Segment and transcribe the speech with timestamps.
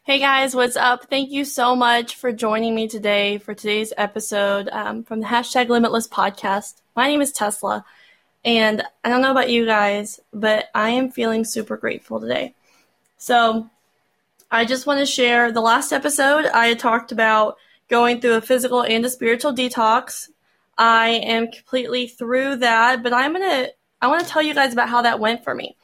[0.00, 1.08] Hey guys, what's up?
[1.08, 5.68] Thank you so much for joining me today for today's episode um, from the hashtag
[5.68, 6.80] Limitless podcast.
[6.96, 7.84] My name is Tesla,
[8.44, 12.54] and I don't know about you guys, but I am feeling super grateful today.
[13.18, 13.70] So,
[14.50, 17.56] I just want to share the last episode I talked about
[17.88, 20.28] going through a physical and a spiritual detox.
[20.76, 23.68] I am completely through that, but I'm gonna
[24.00, 25.76] I want to tell you guys about how that went for me.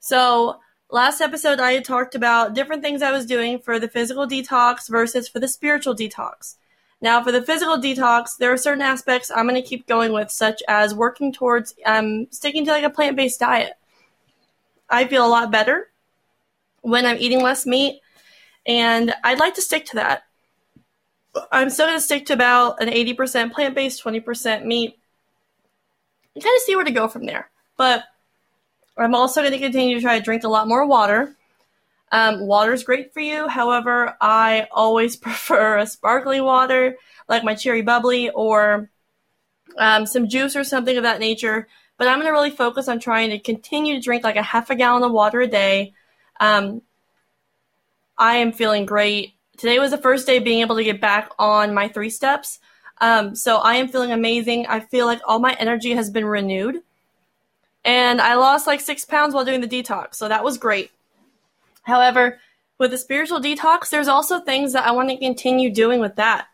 [0.00, 0.60] So
[0.94, 4.88] last episode I had talked about different things I was doing for the physical detox
[4.88, 6.54] versus for the spiritual detox.
[7.00, 10.30] Now, for the physical detox, there are certain aspects I'm going to keep going with,
[10.30, 13.72] such as working towards um, sticking to like a plant based diet.
[14.88, 15.90] I feel a lot better
[16.82, 18.00] when I'm eating less meat,
[18.64, 20.22] and I'd like to stick to that.
[21.50, 24.96] I'm still going to stick to about an 80% plant based, 20% meat,
[26.36, 27.50] and kind of see where to go from there.
[27.76, 28.04] But
[28.96, 31.34] I'm also going to continue to try to drink a lot more water.
[32.12, 33.48] Um, water is great for you.
[33.48, 36.96] However, I always prefer a sparkling water,
[37.28, 38.90] like my cherry bubbly, or
[39.76, 41.66] um, some juice or something of that nature.
[41.96, 44.70] But I'm going to really focus on trying to continue to drink like a half
[44.70, 45.92] a gallon of water a day.
[46.40, 46.82] Um,
[48.16, 49.34] I am feeling great.
[49.56, 52.60] Today was the first day being able to get back on my three steps.
[53.00, 54.66] Um, so I am feeling amazing.
[54.66, 56.82] I feel like all my energy has been renewed
[57.84, 60.90] and I lost like six pounds while doing the detox, so that was great.
[61.82, 62.40] However,
[62.78, 66.46] with the spiritual detox, there's also things that I want to continue doing with that.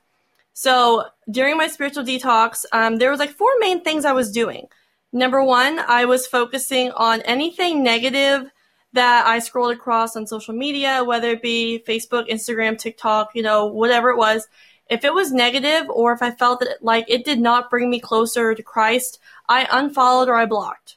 [0.52, 4.68] So during my spiritual detox, um, there was like four main things I was doing.
[5.12, 8.50] Number one, I was focusing on anything negative
[8.92, 13.66] that I scrolled across on social media, whether it be Facebook, Instagram, TikTok, you know,
[13.66, 14.48] whatever it was.
[14.88, 18.00] If it was negative or if I felt that like it did not bring me
[18.00, 20.96] closer to Christ, I unfollowed or I blocked.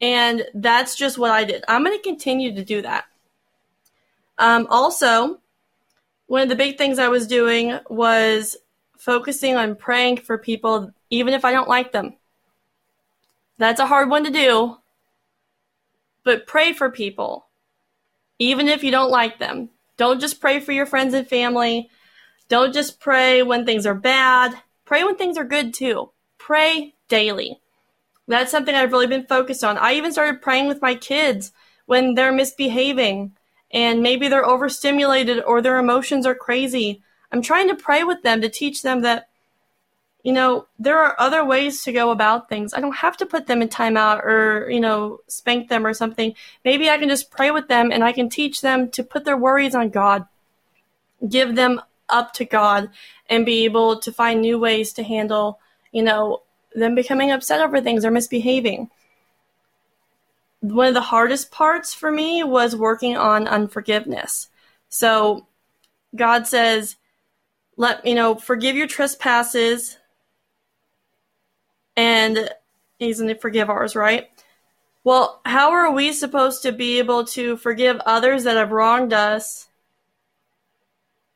[0.00, 1.64] And that's just what I did.
[1.66, 3.04] I'm going to continue to do that.
[4.38, 5.40] Um, also,
[6.26, 8.56] one of the big things I was doing was
[8.96, 12.14] focusing on praying for people, even if I don't like them.
[13.58, 14.76] That's a hard one to do,
[16.22, 17.46] but pray for people,
[18.38, 19.70] even if you don't like them.
[19.96, 21.90] Don't just pray for your friends and family.
[22.48, 24.54] Don't just pray when things are bad.
[24.84, 26.10] Pray when things are good too.
[26.38, 27.60] Pray daily.
[28.28, 29.78] That's something I've really been focused on.
[29.78, 31.52] I even started praying with my kids
[31.86, 33.32] when they're misbehaving
[33.70, 37.02] and maybe they're overstimulated or their emotions are crazy.
[37.32, 39.28] I'm trying to pray with them to teach them that,
[40.22, 42.74] you know, there are other ways to go about things.
[42.74, 46.34] I don't have to put them in timeout or, you know, spank them or something.
[46.64, 49.36] Maybe I can just pray with them and I can teach them to put their
[49.36, 50.26] worries on God,
[51.26, 51.80] give them
[52.10, 52.90] up to God,
[53.30, 55.60] and be able to find new ways to handle,
[55.92, 56.42] you know,
[56.78, 58.90] them becoming upset over things or misbehaving.
[60.60, 64.48] One of the hardest parts for me was working on unforgiveness.
[64.88, 65.46] So
[66.16, 66.96] God says,
[67.76, 69.98] let you know, forgive your trespasses
[71.96, 72.50] and
[72.98, 74.28] he's going to forgive ours, right?
[75.04, 79.68] Well, how are we supposed to be able to forgive others that have wronged us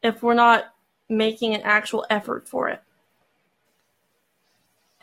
[0.03, 0.73] if we're not
[1.09, 2.83] making an actual effort for it?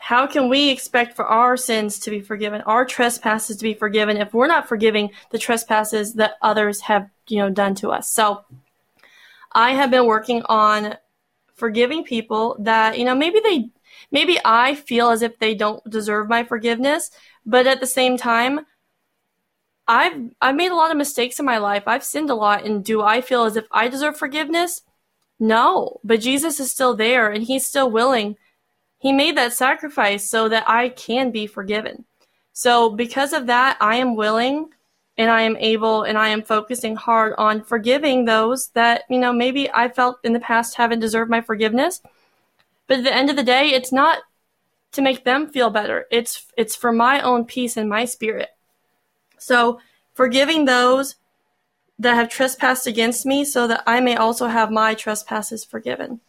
[0.02, 4.16] How can we expect for our sins to be forgiven, our trespasses to be forgiven,
[4.16, 8.08] if we're not forgiving the trespasses that others have, you know, done to us?
[8.08, 8.42] So
[9.52, 10.96] I have been working on
[11.54, 13.68] forgiving people that, you know, maybe they,
[14.10, 17.10] maybe I feel as if they don't deserve my forgiveness,
[17.44, 18.60] but at the same time,
[19.86, 21.82] I've, I've made a lot of mistakes in my life.
[21.86, 22.64] I've sinned a lot.
[22.64, 24.80] And do I feel as if I deserve forgiveness?
[25.38, 28.36] No, but Jesus is still there and he's still willing
[29.00, 32.04] he made that sacrifice so that I can be forgiven.
[32.52, 34.68] So, because of that, I am willing
[35.16, 39.32] and I am able and I am focusing hard on forgiving those that, you know,
[39.32, 42.02] maybe I felt in the past haven't deserved my forgiveness.
[42.86, 44.18] But at the end of the day, it's not
[44.92, 46.06] to make them feel better.
[46.10, 48.50] It's it's for my own peace and my spirit.
[49.38, 49.80] So,
[50.12, 51.16] forgiving those
[51.98, 56.20] that have trespassed against me so that I may also have my trespasses forgiven.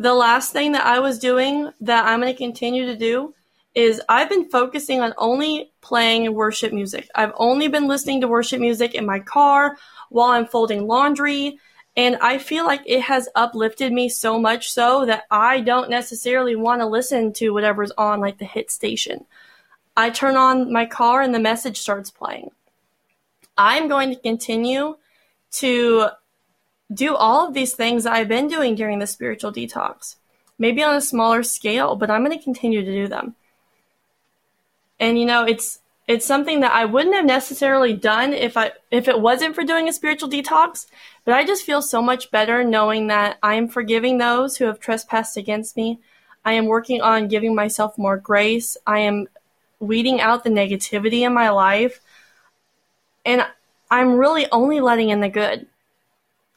[0.00, 3.34] The last thing that I was doing that I'm going to continue to do
[3.74, 7.06] is I've been focusing on only playing worship music.
[7.14, 9.76] I've only been listening to worship music in my car
[10.08, 11.58] while I'm folding laundry.
[11.98, 16.56] And I feel like it has uplifted me so much so that I don't necessarily
[16.56, 19.26] want to listen to whatever's on, like the hit station.
[19.98, 22.52] I turn on my car and the message starts playing.
[23.58, 24.96] I'm going to continue
[25.56, 26.08] to
[26.92, 30.16] do all of these things I've been doing during the spiritual detox.
[30.58, 33.34] Maybe on a smaller scale, but I'm going to continue to do them.
[34.98, 39.08] And you know, it's it's something that I wouldn't have necessarily done if I if
[39.08, 40.86] it wasn't for doing a spiritual detox,
[41.24, 44.80] but I just feel so much better knowing that I am forgiving those who have
[44.80, 46.00] trespassed against me.
[46.44, 48.76] I am working on giving myself more grace.
[48.86, 49.28] I am
[49.78, 52.00] weeding out the negativity in my life.
[53.24, 53.46] And
[53.90, 55.66] I'm really only letting in the good.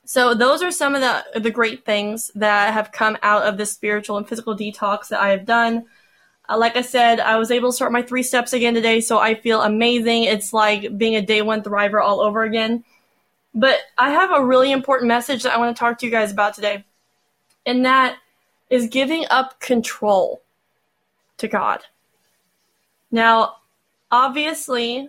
[0.06, 3.72] So those are some of the the great things that have come out of this
[3.72, 5.86] spiritual and physical detox that I have done.
[6.50, 9.18] Uh, like I said, I was able to start my three steps again today, so
[9.18, 10.24] I feel amazing.
[10.24, 12.84] It's like being a day one thriver all over again.
[13.56, 16.32] But I have a really important message that I want to talk to you guys
[16.32, 16.84] about today,
[17.66, 18.18] and that
[18.70, 20.42] is giving up control
[21.38, 21.82] to God.
[23.12, 23.58] Now,
[24.12, 25.08] obviously,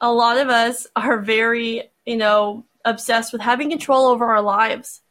[0.00, 5.02] a lot of us are very, you know, obsessed with having control over our lives.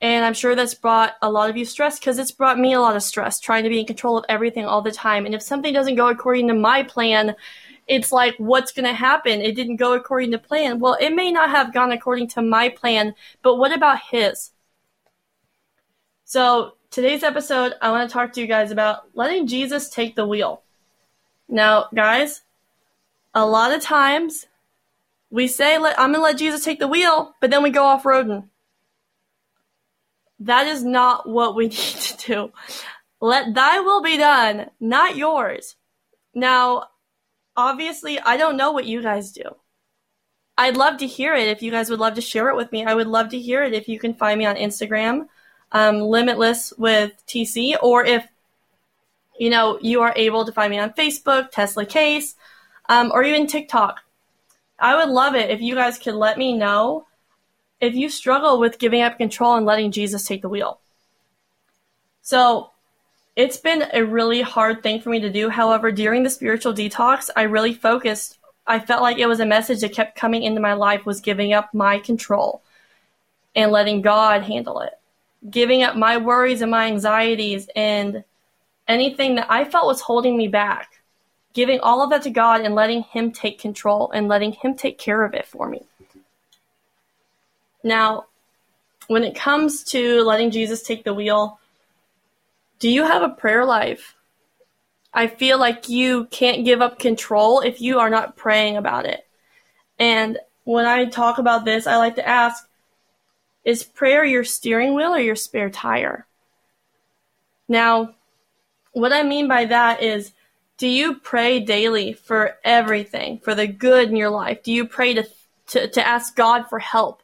[0.00, 2.80] And I'm sure that's brought a lot of you stress because it's brought me a
[2.80, 5.26] lot of stress trying to be in control of everything all the time.
[5.26, 7.34] And if something doesn't go according to my plan,
[7.86, 9.40] it's like, what's going to happen?
[9.40, 10.78] It didn't go according to plan.
[10.78, 14.52] Well, it may not have gone according to my plan, but what about his?
[16.24, 20.26] So, today's episode, I want to talk to you guys about letting Jesus take the
[20.26, 20.62] wheel.
[21.48, 22.42] Now, guys,
[23.34, 24.46] a lot of times
[25.30, 28.02] we say, I'm going to let Jesus take the wheel, but then we go off
[28.02, 28.48] roading.
[30.40, 32.52] That is not what we need to do.
[33.20, 35.76] Let thy will be done, not yours.
[36.34, 36.88] Now,
[37.56, 39.56] obviously, I don't know what you guys do.
[40.56, 42.84] I'd love to hear it if you guys would love to share it with me.
[42.84, 45.26] I would love to hear it if you can find me on Instagram,
[45.72, 48.26] um, limitless with TC, or if
[49.38, 52.34] you know you are able to find me on Facebook, Tesla Case,
[52.88, 54.00] um, or even TikTok.
[54.80, 57.06] I would love it if you guys could let me know
[57.80, 60.80] if you struggle with giving up control and letting Jesus take the wheel.
[62.22, 62.70] So
[63.36, 65.48] it's been a really hard thing for me to do.
[65.48, 68.38] However, during the spiritual detox, I really focused.
[68.66, 71.52] I felt like it was a message that kept coming into my life was giving
[71.52, 72.62] up my control
[73.54, 74.92] and letting God handle it.
[75.48, 78.24] Giving up my worries and my anxieties and
[78.86, 80.99] anything that I felt was holding me back.
[81.52, 84.98] Giving all of that to God and letting Him take control and letting Him take
[84.98, 85.82] care of it for me.
[87.82, 88.26] Now,
[89.08, 91.58] when it comes to letting Jesus take the wheel,
[92.78, 94.14] do you have a prayer life?
[95.12, 99.26] I feel like you can't give up control if you are not praying about it.
[99.98, 102.66] And when I talk about this, I like to ask
[103.64, 106.26] is prayer your steering wheel or your spare tire?
[107.68, 108.14] Now,
[108.92, 110.32] what I mean by that is
[110.80, 114.64] do you pray daily for everything, for the good in your life?
[114.64, 115.24] Do you pray to,
[115.68, 117.22] to, to ask God for help?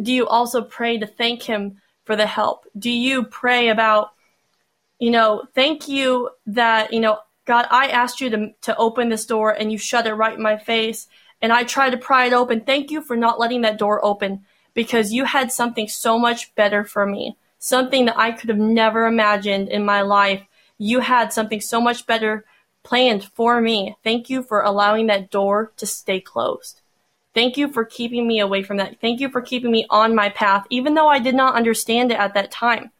[0.00, 2.66] do you also pray to thank him for the help?
[2.78, 4.10] Do you pray about,
[4.98, 9.26] you know, thank you that, you know, God, I asked you to, to open this
[9.26, 11.08] door and you shut it right in my face.
[11.40, 12.60] And I tried to pry it open.
[12.60, 14.44] Thank you for not letting that door open
[14.74, 17.36] because you had something so much better for me.
[17.58, 20.42] Something that I could have never imagined in my life.
[20.78, 22.44] You had something so much better
[22.88, 23.94] planned for me.
[24.02, 26.80] Thank you for allowing that door to stay closed.
[27.34, 28.98] Thank you for keeping me away from that.
[28.98, 32.18] Thank you for keeping me on my path, even though I did not understand it
[32.18, 32.90] at that time.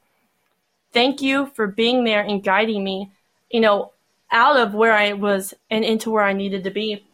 [0.93, 3.11] Thank you for being there and guiding me,
[3.51, 3.93] you know,
[4.31, 7.07] out of where I was and into where I needed to be.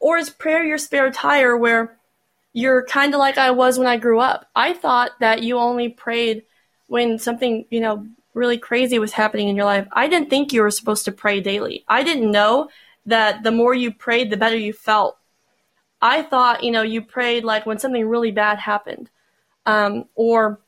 [0.00, 1.98] Or is prayer your spare tire where
[2.54, 4.48] you're kind of like I was when I grew up?
[4.56, 6.44] I thought that you only prayed
[6.86, 8.06] when something, you know,
[8.38, 9.86] really crazy was happening in your life.
[9.92, 11.84] I didn't think you were supposed to pray daily.
[11.88, 12.70] I didn't know
[13.06, 15.18] that the more you prayed, the better you felt.
[16.00, 19.10] I thought, you know, you prayed like when something really bad happened,
[19.66, 20.60] um, or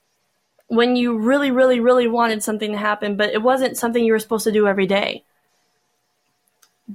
[0.66, 4.18] when you really, really, really wanted something to happen, but it wasn't something you were
[4.18, 5.24] supposed to do every day.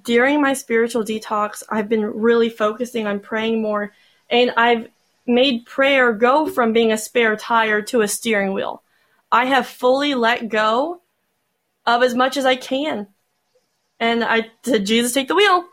[0.04, 3.94] During my spiritual detox, I've been really focusing on praying more,
[4.30, 4.90] and I've
[5.26, 8.82] made prayer go from being a spare tire to a steering wheel.
[9.32, 11.02] I have fully let go
[11.86, 13.08] of as much as I can.
[14.00, 15.66] And I said, Jesus, take the wheel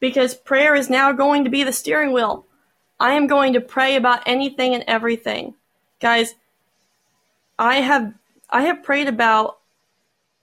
[0.00, 2.46] because prayer is now going to be the steering wheel.
[3.00, 5.54] I am going to pray about anything and everything.
[6.00, 6.34] Guys,
[7.58, 8.14] I have
[8.50, 9.58] I have prayed about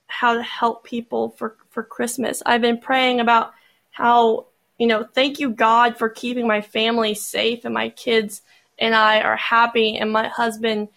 [0.06, 2.42] how to help people for for Christmas.
[2.46, 3.52] I've been praying about
[3.90, 4.46] how,
[4.78, 8.42] you know, thank you God for keeping my family safe and my kids
[8.78, 10.88] and I are happy and my husband,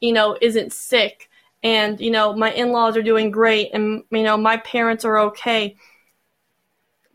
[0.00, 1.28] you know, isn't sick
[1.62, 5.76] and you know, my in-laws are doing great and you know, my parents are okay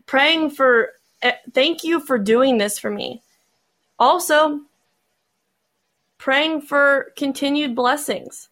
[0.06, 0.90] praying for
[1.22, 3.22] eh, thank you for doing this for me.
[3.98, 4.60] Also,
[6.18, 8.50] praying for continued blessings.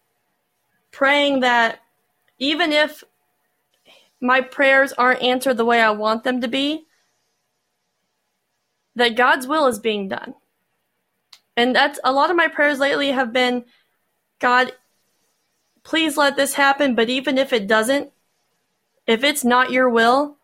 [0.91, 1.79] Praying that
[2.39, 3.03] even if
[4.19, 6.85] my prayers aren't answered the way I want them to be,
[8.95, 10.33] that God's will is being done.
[11.55, 13.65] And that's a lot of my prayers lately have been
[14.41, 14.73] God,
[15.83, 18.11] please let this happen, but even if it doesn't,
[19.05, 20.37] if it's not your will,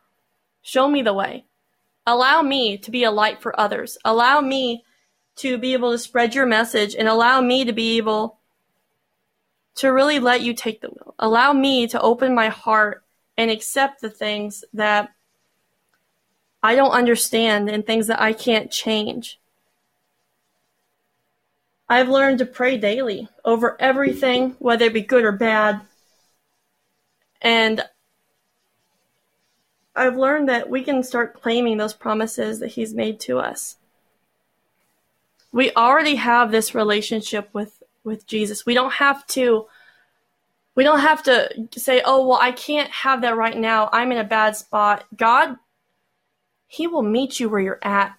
[0.62, 1.46] show me the way.
[2.06, 3.98] Allow me to be a light for others.
[4.06, 4.84] Allow me
[5.38, 8.38] to be able to spread your message and allow me to be able
[9.76, 11.16] to really let you take the wheel.
[11.20, 13.04] Allow me to open my heart
[13.36, 15.10] and accept the things that
[16.62, 19.40] I don't understand and things that I can't change.
[21.90, 25.82] I've learned to pray daily over everything, whether it be good or bad.
[27.42, 27.84] And
[29.96, 33.78] I've learned that we can start claiming those promises that He's made to us.
[35.52, 38.66] We already have this relationship with, with Jesus.
[38.66, 39.68] We don't have to
[40.76, 43.90] we don't have to say, oh, well, I can't have that right now.
[43.92, 45.06] I'm in a bad spot.
[45.18, 45.58] God,
[46.68, 48.16] He will meet you where you're at.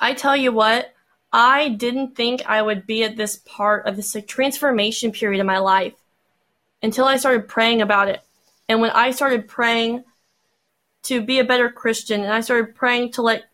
[0.00, 0.92] I tell you what,
[1.34, 5.46] I didn't think I would be at this part of this like, transformation period in
[5.46, 5.94] my life
[6.82, 8.20] until I started praying about it.
[8.68, 10.04] And when I started praying
[11.04, 13.44] to be a better Christian and I started praying to let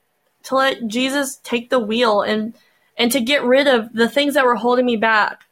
[0.45, 2.55] to let Jesus take the wheel and
[2.97, 5.45] and to get rid of the things that were holding me back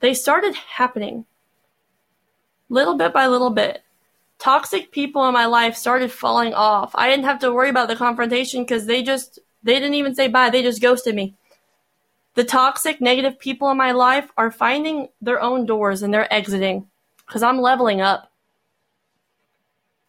[0.00, 1.24] they started happening
[2.68, 3.82] little bit by little bit.
[4.38, 6.92] Toxic people in my life started falling off.
[6.94, 10.28] I didn't have to worry about the confrontation because they just, they didn't even say
[10.28, 10.50] bye.
[10.50, 11.34] They just ghosted me.
[12.34, 16.86] The toxic, negative people in my life are finding their own doors and they're exiting
[17.26, 18.30] because I'm leveling up.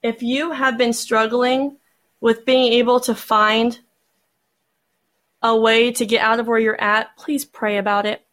[0.04, 1.78] If you have been struggling
[2.22, 3.80] with being able to find
[5.42, 8.26] a way to get out of where you're at, please pray about it.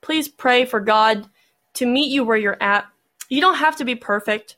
[0.00, 1.28] Please pray for God
[1.74, 2.86] to meet you where you're at.
[3.28, 4.56] You don't have to be perfect.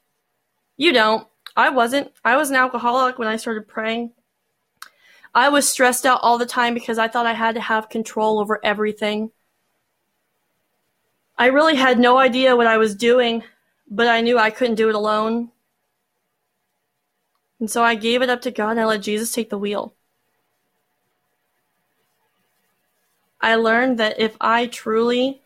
[0.76, 1.26] You don't.
[1.56, 2.12] I wasn't.
[2.24, 4.12] I was an alcoholic when I started praying.
[5.36, 8.40] I was stressed out all the time because I thought I had to have control
[8.40, 9.32] over everything.
[11.36, 13.44] I really had no idea what I was doing,
[13.86, 15.50] but I knew I couldn't do it alone.
[17.60, 19.92] And so I gave it up to God and I let Jesus take the wheel.
[23.38, 25.42] I learned that if I truly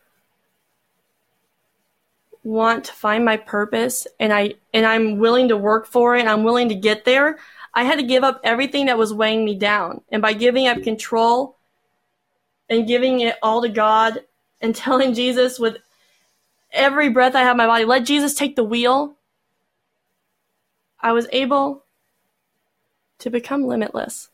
[2.43, 6.29] want to find my purpose and I and I'm willing to work for it and
[6.29, 7.39] I'm willing to get there,
[7.73, 10.01] I had to give up everything that was weighing me down.
[10.09, 11.57] And by giving up control
[12.69, 14.23] and giving it all to God
[14.59, 15.77] and telling Jesus with
[16.71, 19.15] every breath I have my body, let Jesus take the wheel,
[20.99, 21.83] I was able
[23.19, 24.30] to become limitless.